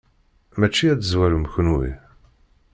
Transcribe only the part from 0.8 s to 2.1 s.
ad tezwarem kenwi.